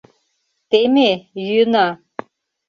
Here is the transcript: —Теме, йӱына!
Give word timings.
—Теме, 0.69 1.09
йӱына! 1.45 1.87